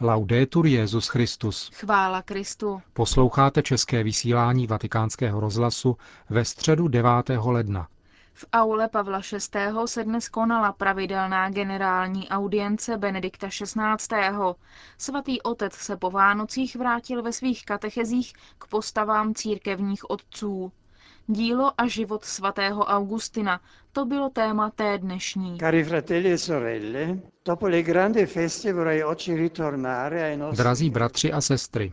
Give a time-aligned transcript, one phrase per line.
[0.00, 1.70] Laudetur Jezus Christus.
[1.74, 2.82] Chvála Kristu.
[2.92, 5.96] Posloucháte české vysílání Vatikánského rozhlasu
[6.30, 7.10] ve středu 9.
[7.44, 7.88] ledna.
[8.32, 9.58] V aule Pavla VI.
[9.84, 14.56] se dnes konala pravidelná generální audience Benedikta XVI.
[14.98, 20.72] Svatý otec se po Vánocích vrátil ve svých katechezích k postavám církevních otců.
[21.28, 23.60] Dílo a život svatého Augustina,
[23.92, 25.58] to bylo téma té dnešní.
[25.58, 30.56] Cari fratelli e sorelle, dopo le grandi feste vorrei oggi ritornare ai nostri...
[30.62, 31.92] Drazí bratři a sestry,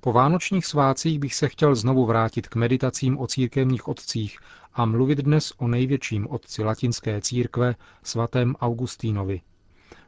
[0.00, 4.38] po vánočních svácích bych se chtěl znovu vrátit k meditacím o církevních otcích
[4.74, 9.40] a mluvit dnes o největším otci latinské církve, svatém Augustínovi.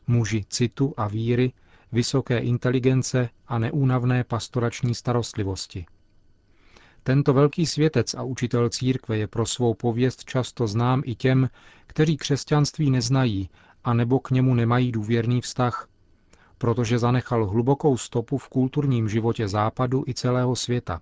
[0.06, 1.52] Muži citu a víry,
[1.92, 5.86] vysoké inteligence a neúnavné pastorační starostlivosti.
[7.06, 11.50] Tento velký světec a učitel církve je pro svou pověst často znám i těm,
[11.86, 13.50] kteří křesťanství neznají
[13.84, 15.88] a nebo k němu nemají důvěrný vztah,
[16.58, 21.00] protože zanechal hlubokou stopu v kulturním životě západu i celého světa.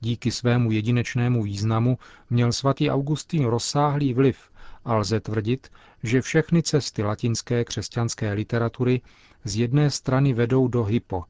[0.00, 1.98] Díky svému jedinečnému významu
[2.30, 4.50] měl svatý Augustín rozsáhlý vliv
[4.84, 5.68] a lze tvrdit,
[6.02, 9.00] že všechny cesty latinské křesťanské literatury
[9.44, 11.24] z jedné strany vedou do Hypo,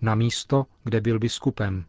[0.00, 1.84] na místo, kde byl biskupem,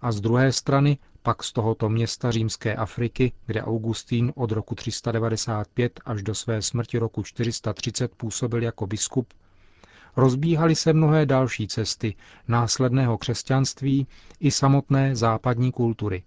[0.00, 6.00] a z druhé strany pak z tohoto města římské Afriky, kde Augustín od roku 395
[6.04, 9.32] až do své smrti roku 430 působil jako biskup,
[10.16, 12.14] rozbíhaly se mnohé další cesty
[12.48, 14.06] následného křesťanství
[14.40, 16.22] i samotné západní kultury.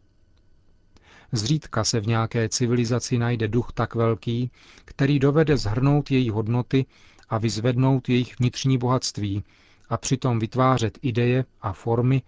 [1.31, 4.51] Zřídka se v nějaké civilizaci najde duch tak velký,
[4.85, 6.85] který dovede zhrnout její hodnoty
[7.29, 9.43] a vyzvednout jejich vnitřní bohatství
[9.89, 12.21] a přitom vytvářet ideje a formy,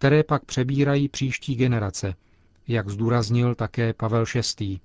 [0.00, 2.14] které pak přebírají příští generace,
[2.68, 4.24] jak zdůraznil také Pavel
[4.60, 4.80] VI.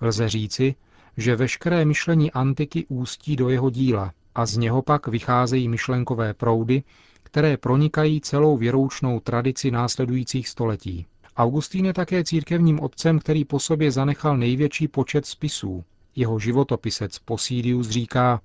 [0.00, 0.74] Lze říci,
[1.16, 6.82] že veškeré myšlení antiky ústí do jeho díla a z něho pak vycházejí myšlenkové proudy,
[7.22, 11.06] které pronikají celou věroučnou tradici následujících století.
[11.36, 15.84] Augustín je také církevním otcem, který po sobě zanechal největší počet spisů.
[16.16, 18.40] Jeho životopisec Posídius říká,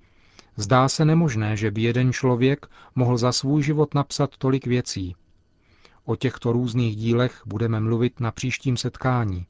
[0.56, 2.66] zdá se nemožné, že by jeden člověk
[2.96, 5.16] mohl za svůj život napsat tolik věcí.
[6.10, 9.46] O těchto různých dílech budeme mluvit na příštím setkání.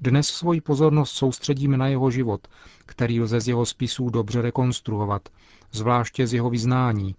[0.00, 2.48] Dnes svoji pozornost soustředíme na jeho život,
[2.86, 5.28] který lze z jeho spisů dobře rekonstruovat,
[5.72, 7.14] zvláště z jeho vyznání,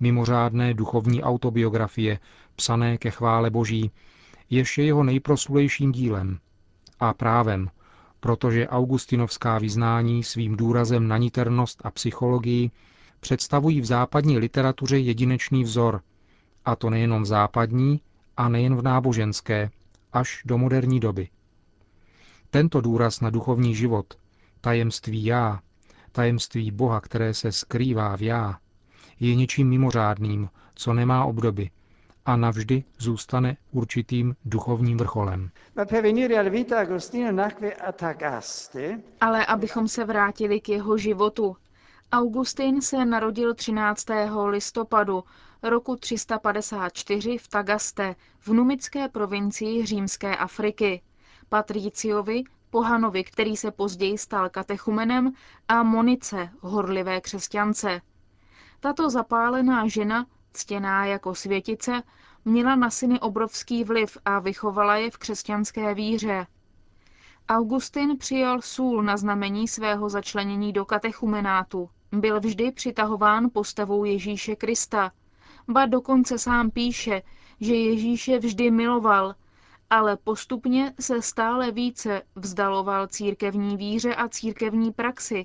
[0.00, 2.18] mimořádné duchovní autobiografie,
[2.56, 3.90] psané ke chvále Boží,
[4.50, 6.38] jež je jeho nejproslulejším dílem.
[7.00, 7.70] A právem,
[8.20, 12.70] protože augustinovská vyznání svým důrazem na niternost a psychologii
[13.20, 16.00] představují v západní literatuře jedinečný vzor–
[16.64, 18.00] a to nejenom v západní
[18.36, 19.70] a nejen v náboženské,
[20.12, 21.28] až do moderní doby.
[22.50, 24.14] Tento důraz na duchovní život,
[24.60, 25.60] tajemství já,
[26.12, 28.58] tajemství Boha, které se skrývá v já,
[29.20, 31.70] je něčím mimořádným, co nemá obdoby
[32.26, 35.50] a navždy zůstane určitým duchovním vrcholem.
[39.20, 41.56] Ale abychom se vrátili k jeho životu,
[42.14, 44.06] Augustin se narodil 13.
[44.46, 45.24] listopadu
[45.62, 51.02] roku 354 v Tagaste v numické provincii Římské Afriky.
[51.48, 55.32] Patriciovi, pohanovi, který se později stal katechumenem,
[55.68, 58.00] a Monice, horlivé křesťance.
[58.80, 62.02] Tato zapálená žena, ctěná jako světice,
[62.44, 66.46] měla na syny obrovský vliv a vychovala je v křesťanské víře.
[67.48, 71.90] Augustin přijal sůl na znamení svého začlenění do katechumenátu.
[72.14, 75.12] Byl vždy přitahován postavou Ježíše Krista.
[75.68, 77.22] Ba dokonce sám píše,
[77.60, 79.34] že Ježíše vždy miloval,
[79.90, 85.42] ale postupně se stále více vzdaloval církevní víře a církevní praxi,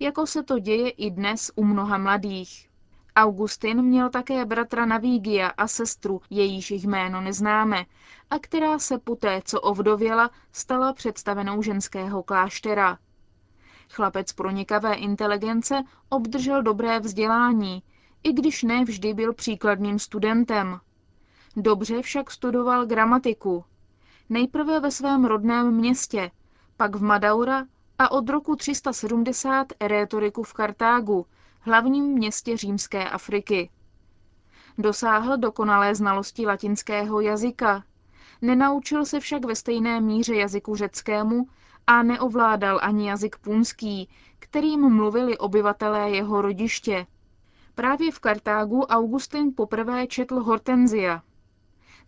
[0.00, 2.68] jako se to děje i dnes u mnoha mladých.
[3.16, 7.84] Augustin měl také bratra Navígia a sestru, jejíž jméno neznáme,
[8.30, 12.98] a která se poté, co ovdověla, stala představenou ženského kláštera.
[13.90, 17.82] Chlapec pronikavé inteligence obdržel dobré vzdělání,
[18.22, 20.80] i když ne vždy byl příkladným studentem.
[21.56, 23.64] Dobře však studoval gramatiku.
[24.28, 26.30] Nejprve ve svém rodném městě,
[26.76, 27.66] pak v Madaura
[27.98, 31.26] a od roku 370 rétoriku v Kartágu,
[31.60, 33.70] hlavním městě římské Afriky.
[34.78, 37.84] Dosáhl dokonalé znalosti latinského jazyka.
[38.42, 41.46] Nenaučil se však ve stejné míře jazyku řeckému
[41.86, 47.06] a neovládal ani jazyk punský, kterým mluvili obyvatelé jeho rodiště.
[47.74, 51.22] Právě v Kartágu Augustin poprvé četl Hortenzia.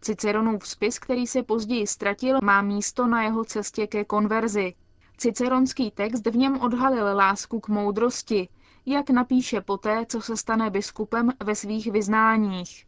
[0.01, 4.75] Ciceronův spis, který se později ztratil, má místo na jeho cestě ke konverzi.
[5.17, 8.49] Ciceronský text v něm odhalil lásku k moudrosti,
[8.87, 12.88] jak napíše poté, co se stane biskupem ve svých vyznáních.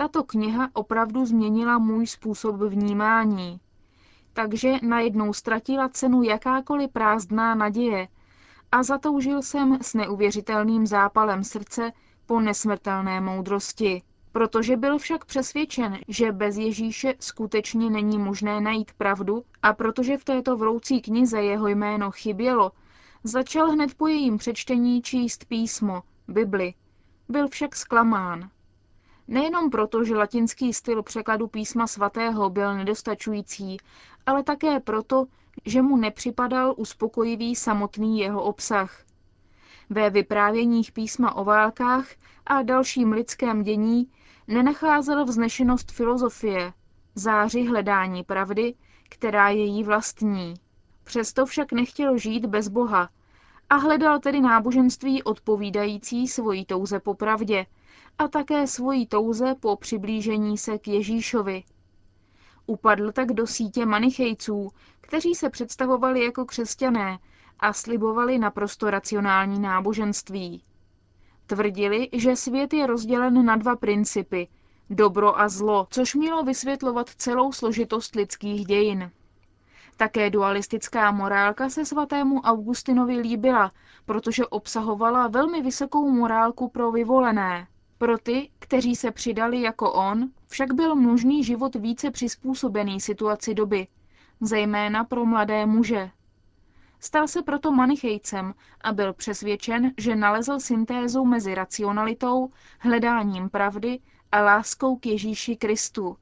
[0.00, 3.60] Tato kniha opravdu změnila můj způsob vnímání.
[4.32, 8.08] Takže najednou ztratila cenu jakákoliv prázdná naděje
[8.72, 11.92] a zatoužil jsem s neuvěřitelným zápalem srdce
[12.26, 14.02] po nesmrtelné moudrosti.
[14.32, 20.24] Protože byl však přesvědčen, že bez Ježíše skutečně není možné najít pravdu a protože v
[20.24, 22.72] této vroucí knize jeho jméno chybělo,
[23.24, 26.74] začal hned po jejím přečtení číst písmo, Bibli.
[27.28, 28.50] Byl však zklamán.
[29.30, 33.76] Nejenom proto, že latinský styl překladu písma svatého byl nedostačující,
[34.26, 35.26] ale také proto,
[35.64, 39.04] že mu nepřipadal uspokojivý samotný jeho obsah.
[39.90, 42.06] Ve vyprávěních písma o válkách
[42.46, 44.10] a dalším lidském dění
[44.48, 46.72] nenacházel vznešenost filozofie,
[47.14, 48.74] záři hledání pravdy,
[49.08, 50.54] která je jí vlastní.
[51.04, 53.08] Přesto však nechtěl žít bez Boha
[53.70, 57.66] a hledal tedy náboženství odpovídající svojí touze po pravdě
[58.18, 61.64] a také svojí touze po přiblížení se k Ježíšovi.
[62.66, 64.70] Upadl tak do sítě manichejců,
[65.00, 67.18] kteří se představovali jako křesťané
[67.60, 70.62] a slibovali naprosto racionální náboženství.
[71.46, 74.48] Tvrdili, že svět je rozdělen na dva principy–
[74.90, 79.10] dobro a zlo, což mělo vysvětlovat celou složitost lidských dějin.
[80.00, 83.72] Také dualistická morálka se svatému Augustinovi líbila,
[84.06, 87.66] protože obsahovala velmi vysokou morálku pro vyvolené.
[87.98, 93.86] Pro ty, kteří se přidali jako on, však byl možný život více přizpůsobený situaci doby,
[94.40, 96.10] zejména pro mladé muže.
[97.00, 103.98] Stal se proto manichejcem a byl přesvědčen, že nalezl syntézu mezi racionalitou, hledáním pravdy
[104.32, 106.16] a láskou k Ježíši Kristu.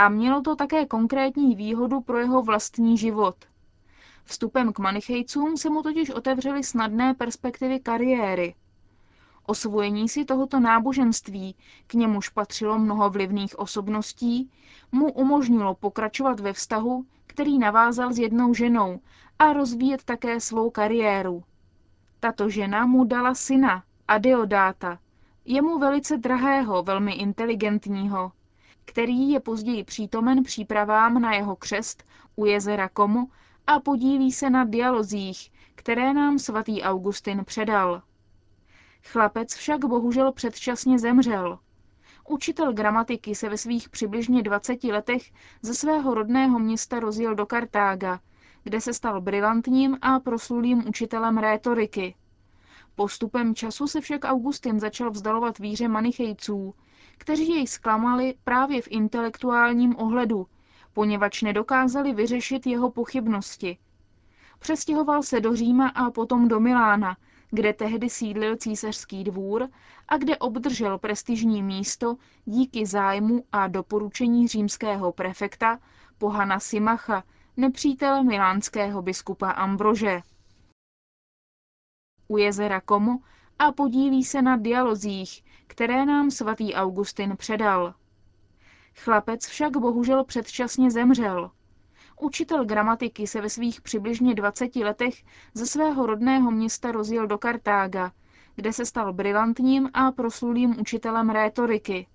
[0.00, 3.36] A mělo to také konkrétní výhodu pro jeho vlastní život.
[4.24, 8.54] Vstupem k manichejcům se mu totiž otevřely snadné perspektivy kariéry.
[9.46, 11.54] Osvojení si tohoto náboženství,
[11.86, 14.50] k němuž patřilo mnoho vlivných osobností,
[14.92, 19.00] mu umožnilo pokračovat ve vztahu, který navázal s jednou ženou
[19.38, 21.42] a rozvíjet také svou kariéru.
[22.20, 24.98] Tato žena mu dala syna, Adeodáta,
[25.44, 28.32] jemu velice drahého, velmi inteligentního,
[28.90, 32.04] který je později přítomen přípravám na jeho křest
[32.36, 33.30] u jezera Komu
[33.66, 38.02] a podílí se na dialozích, které nám svatý Augustin předal.
[39.04, 41.58] Chlapec však bohužel předčasně zemřel.
[42.28, 45.22] Učitel gramatiky se ve svých přibližně 20 letech
[45.62, 48.20] ze svého rodného města rozjel do Kartága,
[48.62, 52.14] kde se stal brilantním a proslulým učitelem rétoriky.
[52.94, 56.74] Postupem času se však Augustin začal vzdalovat víře manichejců,
[57.20, 60.46] kteří jej zklamali právě v intelektuálním ohledu,
[60.92, 63.78] poněvadž nedokázali vyřešit jeho pochybnosti.
[64.58, 67.16] Přestěhoval se do Říma a potom do Milána,
[67.50, 69.68] kde tehdy sídlil císařský dvůr
[70.08, 75.78] a kde obdržel prestižní místo díky zájmu a doporučení římského prefekta
[76.18, 77.24] Pohana Simacha,
[77.56, 80.20] nepřítele milánského biskupa Ambrože.
[82.28, 83.18] U jezera Como
[83.60, 87.94] a podílí se na dialozích, které nám svatý Augustin předal.
[88.96, 91.50] Chlapec však bohužel předčasně zemřel.
[92.20, 95.14] Učitel gramatiky se ve svých přibližně 20 letech
[95.54, 98.12] ze svého rodného města rozjel do Kartága,
[98.54, 102.06] kde se stal brilantním a proslulým učitelem rétoriky.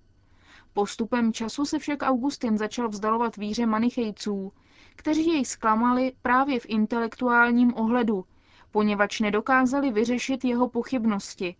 [0.72, 4.52] Postupem času se však Augustin začal vzdalovat víře manichejců,
[4.96, 8.24] kteří jej zklamali právě v intelektuálním ohledu,
[8.70, 11.56] poněvadž nedokázali vyřešit jeho pochybnosti.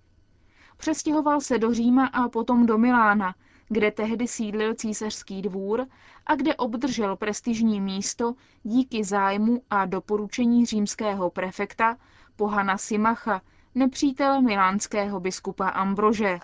[0.77, 3.35] Přestěhoval se do Říma a potom do Milána,
[3.69, 5.87] kde tehdy sídlil císařský dvůr
[6.27, 11.97] a kde obdržel prestižní místo díky zájmu a doporučení římského prefekta
[12.37, 13.43] Pohana Simacha,
[13.75, 16.39] nepřítele milánského biskupa Ambrože.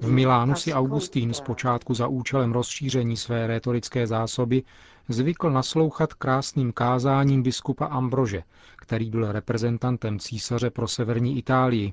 [0.00, 4.62] V Milánu si Augustín zpočátku za účelem rozšíření své rétorické zásoby
[5.08, 8.42] zvykl naslouchat krásným kázáním biskupa Ambrože,
[8.76, 11.92] který byl reprezentantem císaře pro severní Itálii.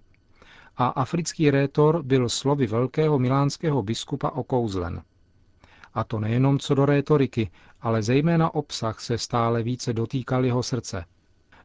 [0.78, 5.02] A africký rétor byl slovy velkého milánského biskupa okouzlen.
[5.94, 7.50] A to nejenom co do rétoriky,
[7.82, 11.06] ale zejména obsah se stále více dotýkal jeho srdce–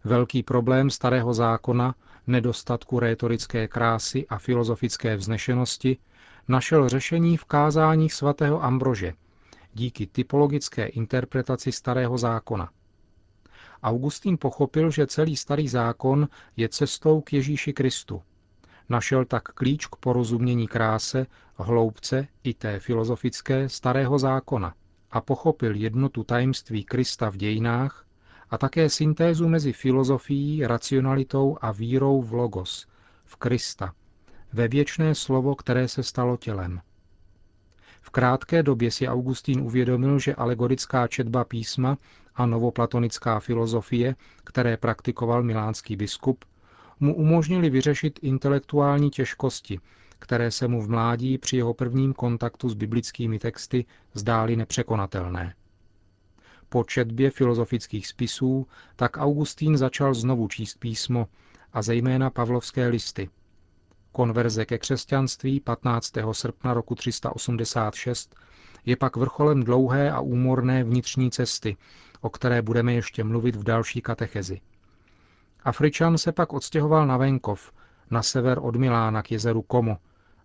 [0.04, 1.94] Velký problém starého zákona,
[2.26, 5.98] nedostatku rétorické krásy a filozofické vznešenosti,
[6.48, 9.12] našel řešení v kázáních svatého Ambrože
[9.74, 12.70] díky typologické interpretaci starého zákona.
[13.82, 18.22] Augustín pochopil, že celý starý zákon je cestou k Ježíši Kristu.
[18.88, 24.74] Našel tak klíč k porozumění kráse, hloubce i té filozofické starého zákona
[25.10, 28.06] a pochopil jednotu tajemství Krista v dějinách
[28.50, 32.86] a také syntézu mezi filozofií, racionalitou a vírou v logos,
[33.24, 33.94] v Krista,
[34.52, 36.80] ve věčné slovo, které se stalo tělem.
[38.00, 41.98] V krátké době si Augustín uvědomil, že alegorická četba písma
[42.34, 46.44] a novoplatonická filozofie, které praktikoval milánský biskup,
[47.00, 49.80] mu umožnili vyřešit intelektuální těžkosti,
[50.18, 55.54] které se mu v mládí při jeho prvním kontaktu s biblickými texty zdály nepřekonatelné.
[56.68, 58.66] Po četbě filozofických spisů
[58.96, 61.28] tak Augustín začal znovu číst písmo
[61.72, 63.30] a zejména pavlovské listy.
[64.12, 66.12] Konverze ke křesťanství 15.
[66.32, 68.34] srpna roku 386
[68.86, 71.76] je pak vrcholem dlouhé a úmorné vnitřní cesty,
[72.20, 74.60] o které budeme ještě mluvit v další katechezi.
[75.64, 77.72] Afričan se pak odstěhoval na venkov,
[78.10, 79.96] na sever od Milána k jezeru Como,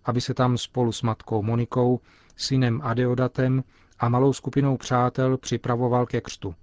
[0.05, 1.99] aby se tam spolu s matkou Monikou,
[2.35, 3.63] synem Adeodatem
[3.99, 6.55] a malou skupinou přátel připravoval ke křtu.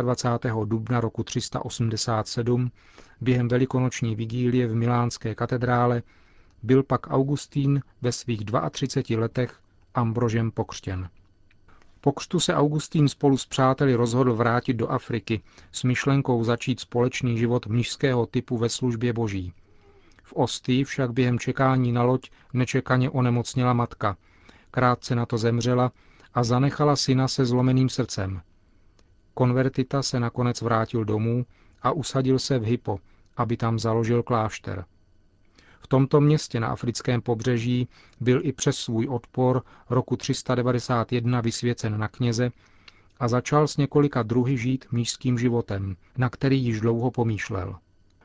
[0.00, 0.54] 24.
[0.64, 2.70] dubna roku 387
[3.20, 6.02] během velikonoční vigílie v milánské katedrále
[6.62, 9.60] byl pak Augustín ve svých 32 letech
[9.94, 11.08] Ambrožem pokřtěn.
[12.00, 15.40] Po křtu se Augustín spolu s přáteli rozhodl vrátit do Afriky
[15.72, 19.52] s myšlenkou začít společný život mnižského typu ve službě boží.
[20.22, 24.16] V Ostý však během čekání na loď nečekaně onemocněla matka.
[24.70, 25.92] Krátce na to zemřela
[26.34, 28.40] a zanechala syna se zlomeným srdcem.
[29.38, 31.46] Konvertita se nakonec vrátil domů
[31.82, 32.98] a usadil se v Hypo,
[33.36, 34.84] aby tam založil klášter.
[35.80, 37.88] V tomto městě na africkém pobřeží
[38.20, 42.50] byl i přes svůj odpor roku 391 vysvěcen na kněze
[43.20, 47.76] a začal s několika druhy žít mnížským životem, na který již dlouho pomýšlel.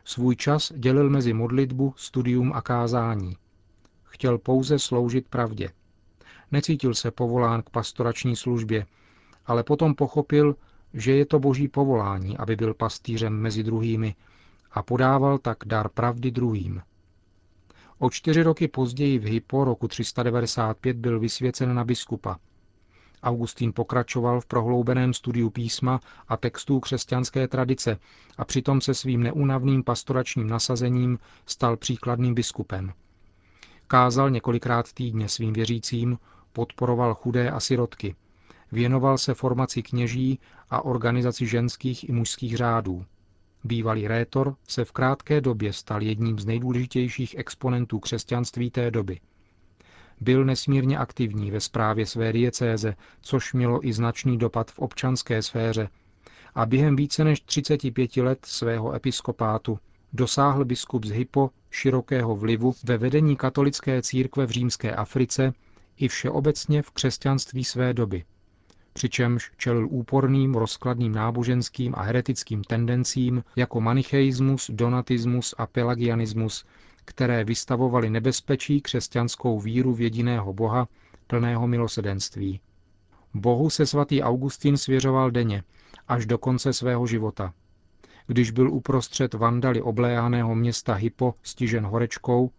[0.06, 3.38] Svůj čas dělil mezi modlitbu, studium a kázání.
[4.04, 5.70] Chtěl pouze sloužit pravdě.
[6.52, 8.86] Necítil se povolán k pastorační službě,
[9.46, 10.56] ale potom pochopil,
[10.94, 14.16] že je to boží povolání, aby byl pastýřem mezi druhými
[14.72, 16.82] a podával tak dar pravdy druhým.
[18.00, 22.38] O čtyři roky později v Hypo roku 395 byl vysvěcen na biskupa.
[23.24, 27.98] Augustín pokračoval v prohloubeném studiu písma a textů křesťanské tradice
[28.38, 32.94] a přitom se svým neunavným pastoračním nasazením stal příkladným biskupem.
[33.88, 36.18] Kázal několikrát týdně svým věřícím,
[36.54, 38.16] podporoval chudé a sirotky.
[38.74, 40.40] Věnoval se formaci kněží
[40.70, 43.06] a organizaci ženských i mužských řádů.
[43.64, 49.20] Bývalý rétor se v krátké době stal jedním z nejdůležitějších exponentů křesťanství té doby.
[50.22, 55.90] Byl nesmírně aktivní ve správě své diecéze, což mělo i značný dopad v občanské sféře,
[56.56, 59.80] a během více než 35 let svého episkopátu
[60.14, 65.54] dosáhl biskup z Hypo širokého vlivu ve vedení katolické církve v římské Africe
[65.98, 68.24] i všeobecně v křesťanství své doby
[69.04, 76.66] přičemž čelil úporným rozkladným náboženským a heretickým tendencím jako manicheismus, donatismus a pelagianismus,
[77.06, 80.88] které vystavovaly nebezpečí křesťanskou víru v jediného Boha,
[81.28, 82.60] plného milosedenství.
[83.34, 85.64] Bohu se svatý Augustín svěřoval denně,
[86.08, 87.54] až do konce svého života.
[88.28, 92.52] Když byl uprostřed vandaly obléhaného města Hypo stižen horečkou,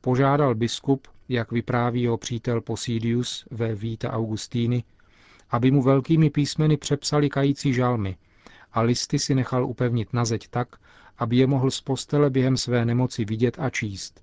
[0.00, 4.84] požádal biskup, jak vypráví jeho přítel Posidius ve Víta Augustíny,
[5.50, 8.16] aby mu velkými písmeny přepsali kající žalmy
[8.72, 10.76] a listy si nechal upevnit na zeď tak,
[11.18, 14.22] aby je mohl z postele během své nemoci vidět a číst.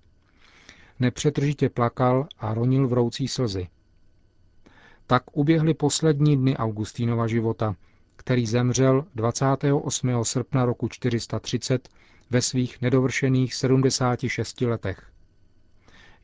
[1.00, 3.68] Nepřetržitě plakal a ronil vroucí slzy.
[5.08, 7.76] Tak uběhly poslední dny Augustínova života,
[8.16, 10.24] který zemřel 28.
[10.24, 11.90] srpna roku 430
[12.30, 15.12] ve svých nedovršených 76 letech.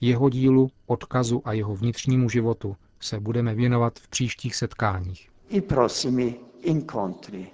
[0.01, 5.29] Jeho dílu, odkazu a jeho vnitřnímu životu se budeme věnovat v příštích setkáních.
[5.49, 7.47] I prosimi incontri.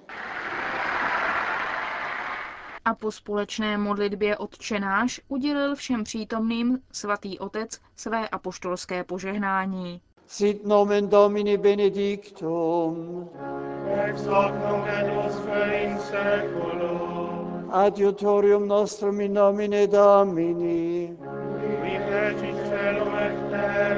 [2.84, 10.00] A po společné modlitbě odčenáš udělil všem přítomným svatý otec své apoštolské požehnání.
[10.26, 13.28] Sit nomen Domini benedictum.
[14.04, 17.70] Ex hoc nunc et usque in seculum.
[17.72, 21.16] Adiutorium nostrum in nomine Domini.
[21.82, 23.97] Qui fecit celum et terra.